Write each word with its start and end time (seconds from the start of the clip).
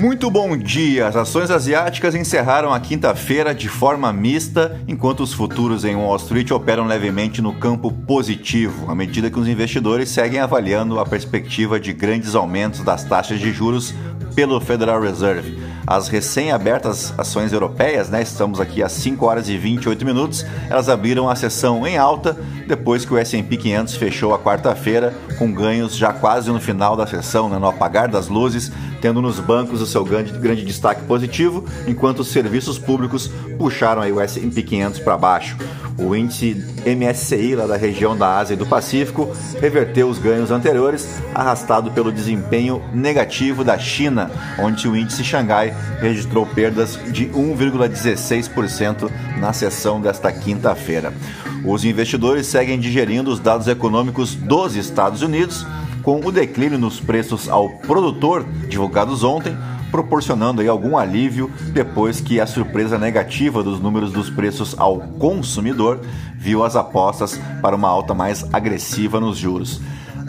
Muito 0.00 0.30
bom 0.30 0.56
dia! 0.56 1.06
As 1.06 1.14
ações 1.14 1.50
asiáticas 1.50 2.14
encerraram 2.14 2.72
a 2.72 2.80
quinta-feira 2.80 3.54
de 3.54 3.68
forma 3.68 4.10
mista, 4.12 4.80
enquanto 4.88 5.22
os 5.22 5.34
futuros 5.34 5.84
em 5.84 5.94
Wall 5.94 6.16
Street 6.16 6.50
operam 6.52 6.86
levemente 6.86 7.42
no 7.42 7.52
campo 7.52 7.92
positivo, 7.92 8.90
à 8.90 8.94
medida 8.94 9.30
que 9.30 9.38
os 9.38 9.46
investidores 9.46 10.08
seguem 10.08 10.40
avaliando 10.40 10.98
a 10.98 11.04
perspectiva 11.04 11.78
de 11.78 11.92
grandes 11.92 12.34
aumentos 12.34 12.80
das 12.80 13.04
taxas 13.04 13.38
de 13.38 13.52
juros 13.52 13.94
pelo 14.34 14.58
Federal 14.58 15.02
Reserve. 15.02 15.69
As 15.86 16.08
recém-abertas 16.08 17.12
ações 17.18 17.52
europeias, 17.52 18.08
né, 18.08 18.22
estamos 18.22 18.60
aqui 18.60 18.82
às 18.82 18.92
5 18.92 19.24
horas 19.26 19.48
e 19.48 19.56
28 19.56 20.04
minutos, 20.04 20.44
elas 20.68 20.88
abriram 20.88 21.28
a 21.28 21.34
sessão 21.34 21.86
em 21.86 21.96
alta 21.96 22.36
depois 22.66 23.04
que 23.04 23.12
o 23.12 23.18
S&P 23.18 23.56
500 23.56 23.96
fechou 23.96 24.34
a 24.34 24.38
quarta-feira 24.38 25.14
com 25.38 25.52
ganhos 25.52 25.96
já 25.96 26.12
quase 26.12 26.50
no 26.50 26.60
final 26.60 26.96
da 26.96 27.06
sessão, 27.06 27.48
né, 27.48 27.58
no 27.58 27.66
apagar 27.66 28.08
das 28.08 28.28
luzes, 28.28 28.70
tendo 29.00 29.20
nos 29.20 29.40
bancos 29.40 29.80
o 29.80 29.86
seu 29.86 30.04
grande, 30.04 30.32
grande 30.32 30.64
destaque 30.64 31.02
positivo, 31.02 31.64
enquanto 31.86 32.20
os 32.20 32.28
serviços 32.28 32.78
públicos 32.78 33.30
puxaram 33.58 34.02
aí 34.02 34.12
o 34.12 34.20
S&P 34.20 34.62
500 34.62 35.00
para 35.00 35.16
baixo. 35.16 35.56
O 35.98 36.14
índice 36.14 36.56
MSCI 36.86 37.54
lá 37.54 37.66
da 37.66 37.76
região 37.76 38.16
da 38.16 38.38
Ásia 38.38 38.54
e 38.54 38.56
do 38.56 38.66
Pacífico 38.66 39.30
reverteu 39.60 40.08
os 40.08 40.18
ganhos 40.18 40.50
anteriores, 40.50 41.20
arrastado 41.34 41.90
pelo 41.90 42.10
desempenho 42.10 42.82
negativo 42.92 43.62
da 43.62 43.78
China, 43.78 44.30
onde 44.58 44.88
o 44.88 44.96
índice 44.96 45.22
Xangai 45.22 45.74
registrou 46.00 46.46
perdas 46.46 46.98
de 47.12 47.26
1,16% 47.26 49.10
na 49.38 49.52
sessão 49.52 50.00
desta 50.00 50.32
quinta-feira. 50.32 51.12
Os 51.64 51.84
investidores 51.84 52.46
seguem 52.46 52.78
digerindo 52.78 53.30
os 53.30 53.38
dados 53.38 53.68
econômicos 53.68 54.34
dos 54.34 54.76
Estados 54.76 55.22
Unidos, 55.22 55.66
com 56.02 56.20
o 56.24 56.32
declínio 56.32 56.78
nos 56.78 56.98
preços 56.98 57.48
ao 57.48 57.68
produtor 57.68 58.46
divulgados 58.68 59.22
ontem, 59.22 59.54
proporcionando 59.90 60.60
aí 60.60 60.68
algum 60.68 60.96
alívio 60.96 61.50
depois 61.72 62.20
que 62.20 62.40
a 62.40 62.46
surpresa 62.46 62.98
negativa 62.98 63.62
dos 63.62 63.80
números 63.80 64.12
dos 64.12 64.30
preços 64.30 64.74
ao 64.78 64.98
consumidor 64.98 66.00
viu 66.36 66.64
as 66.64 66.76
apostas 66.76 67.38
para 67.60 67.76
uma 67.76 67.88
alta 67.88 68.14
mais 68.14 68.46
agressiva 68.52 69.20
nos 69.20 69.36
juros. 69.36 69.80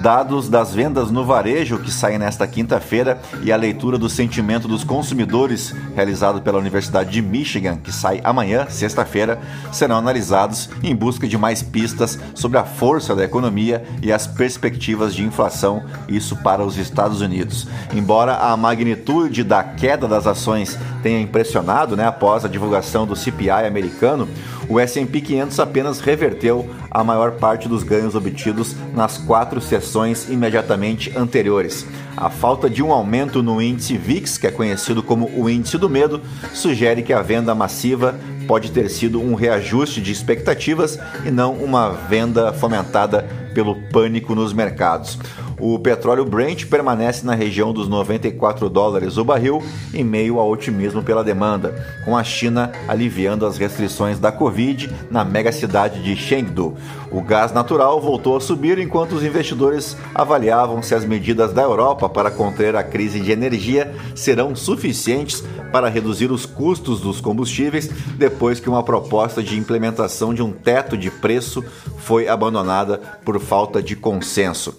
Dados 0.00 0.48
das 0.48 0.72
vendas 0.72 1.10
no 1.10 1.24
varejo 1.24 1.78
que 1.78 1.90
saem 1.90 2.18
nesta 2.18 2.46
quinta-feira 2.46 3.20
e 3.42 3.50
a 3.50 3.56
leitura 3.56 3.98
do 3.98 4.08
sentimento 4.08 4.68
dos 4.68 4.84
consumidores, 4.84 5.74
realizado 5.94 6.40
pela 6.40 6.58
Universidade 6.58 7.10
de 7.10 7.20
Michigan, 7.20 7.76
que 7.76 7.90
sai 7.90 8.20
amanhã, 8.22 8.66
sexta-feira, 8.68 9.40
serão 9.72 9.96
analisados 9.96 10.70
em 10.82 10.94
busca 10.94 11.26
de 11.26 11.36
mais 11.36 11.62
pistas 11.62 12.18
sobre 12.34 12.58
a 12.58 12.64
força 12.64 13.16
da 13.16 13.24
economia 13.24 13.82
e 14.00 14.12
as 14.12 14.26
perspectivas 14.26 15.14
de 15.14 15.24
inflação, 15.24 15.82
isso 16.08 16.36
para 16.36 16.64
os 16.64 16.76
Estados 16.78 17.20
Unidos. 17.20 17.66
Embora 17.92 18.36
a 18.36 18.56
magnitude 18.56 19.42
da 19.42 19.64
queda 19.64 20.06
das 20.06 20.26
ações 20.26 20.78
tenha 21.02 21.20
impressionado 21.20 21.96
né, 21.96 22.06
após 22.06 22.44
a 22.44 22.48
divulgação 22.48 23.06
do 23.06 23.16
CPI 23.16 23.66
americano, 23.66 24.28
o 24.68 24.78
S&P 24.78 25.20
500 25.20 25.60
apenas 25.60 26.00
reverteu 26.00 26.68
a 26.90 27.02
maior 27.02 27.32
parte 27.32 27.68
dos 27.68 27.82
ganhos 27.82 28.14
obtidos 28.14 28.76
nas 28.94 29.16
quatro 29.16 29.60
sessões 29.68 30.28
imediatamente 30.28 31.16
anteriores. 31.16 31.86
A 32.16 32.30
falta 32.30 32.68
de 32.68 32.82
um 32.82 32.90
aumento 32.92 33.42
no 33.42 33.62
índice 33.62 33.96
VIX, 33.96 34.38
que 34.38 34.46
é 34.46 34.50
conhecido 34.50 35.02
como 35.02 35.30
o 35.36 35.48
índice 35.48 35.78
do 35.78 35.88
medo, 35.88 36.20
sugere 36.54 37.02
que 37.02 37.12
a 37.12 37.22
venda 37.22 37.54
massiva 37.54 38.18
pode 38.46 38.72
ter 38.72 38.88
sido 38.88 39.20
um 39.20 39.34
reajuste 39.34 40.00
de 40.00 40.10
expectativas 40.10 40.98
e 41.24 41.30
não 41.30 41.52
uma 41.52 41.90
venda 41.90 42.52
fomentada 42.52 43.28
pelo 43.54 43.74
pânico 43.74 44.34
nos 44.34 44.52
mercados. 44.52 45.18
O 45.60 45.76
petróleo 45.76 46.24
Brent 46.24 46.66
permanece 46.66 47.26
na 47.26 47.34
região 47.34 47.72
dos 47.72 47.88
94 47.88 48.70
dólares 48.70 49.16
o 49.16 49.24
barril, 49.24 49.60
em 49.92 50.04
meio 50.04 50.38
ao 50.38 50.48
otimismo 50.48 51.02
pela 51.02 51.24
demanda, 51.24 51.74
com 52.04 52.16
a 52.16 52.22
China 52.22 52.70
aliviando 52.86 53.44
as 53.44 53.58
restrições 53.58 54.20
da 54.20 54.30
Covid 54.30 54.88
na 55.10 55.24
mega 55.24 55.50
cidade 55.50 56.00
de 56.00 56.14
Chengdu. 56.14 56.76
O 57.10 57.20
gás 57.20 57.52
natural 57.52 58.00
voltou 58.00 58.36
a 58.36 58.40
subir 58.40 58.78
enquanto 58.78 59.12
os 59.12 59.24
investidores 59.24 59.96
avaliavam 60.14 60.80
se 60.80 60.94
as 60.94 61.04
medidas 61.04 61.52
da 61.52 61.62
Europa 61.62 62.08
para 62.08 62.30
conter 62.30 62.76
a 62.76 62.84
crise 62.84 63.18
de 63.18 63.32
energia 63.32 63.92
serão 64.14 64.54
suficientes 64.54 65.42
para 65.72 65.88
reduzir 65.88 66.30
os 66.30 66.46
custos 66.46 67.00
dos 67.00 67.20
combustíveis 67.20 67.90
depois 68.16 68.60
que 68.60 68.68
uma 68.68 68.82
proposta 68.82 69.42
de 69.42 69.58
implementação 69.58 70.32
de 70.32 70.42
um 70.42 70.52
teto 70.52 70.96
de 70.96 71.10
preço 71.10 71.64
foi 71.98 72.28
abandonada 72.28 72.98
por 73.24 73.40
falta 73.40 73.82
de 73.82 73.96
consenso. 73.96 74.78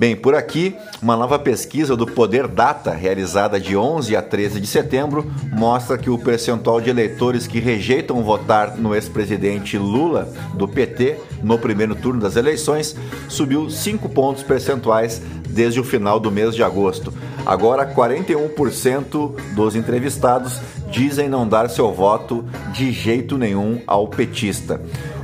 Bem, 0.00 0.16
por 0.16 0.34
aqui, 0.34 0.74
uma 1.02 1.14
nova 1.14 1.38
pesquisa 1.38 1.94
do 1.94 2.06
Poder 2.06 2.48
Data, 2.48 2.90
realizada 2.90 3.60
de 3.60 3.76
11 3.76 4.16
a 4.16 4.22
13 4.22 4.58
de 4.58 4.66
setembro, 4.66 5.30
mostra 5.52 5.98
que 5.98 6.08
o 6.08 6.16
percentual 6.16 6.80
de 6.80 6.88
eleitores 6.88 7.46
que 7.46 7.60
rejeitam 7.60 8.22
votar 8.22 8.78
no 8.78 8.94
ex-presidente 8.94 9.76
Lula, 9.76 10.32
do 10.54 10.66
PT, 10.66 11.18
no 11.42 11.58
primeiro 11.58 11.94
turno 11.94 12.18
das 12.18 12.36
eleições, 12.36 12.96
subiu 13.28 13.68
5 13.68 14.08
pontos 14.08 14.42
percentuais 14.42 15.20
desde 15.50 15.78
o 15.78 15.84
final 15.84 16.18
do 16.18 16.30
mês 16.30 16.54
de 16.54 16.62
agosto. 16.62 17.12
Agora, 17.44 17.84
41% 17.84 19.34
dos 19.54 19.76
entrevistados 19.76 20.60
dizem 20.90 21.28
não 21.28 21.46
dar 21.46 21.68
seu 21.68 21.92
voto 21.92 22.42
de 22.72 22.90
jeito 22.90 23.36
nenhum 23.36 23.82
ao 23.86 24.08
petista. 24.08 24.80